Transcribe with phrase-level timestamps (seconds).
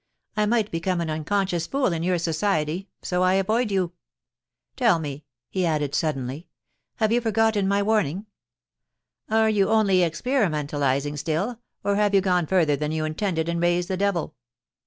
[0.21, 3.91] * I might become an unconscious fool in your society, so I avoid you.
[4.75, 8.25] Tell me,' he added suddenly, * have you forgotten my warn ing?
[9.29, 13.89] Are you only experimentalising still, or have you gone further than you intended and raised
[13.89, 14.33] the devil?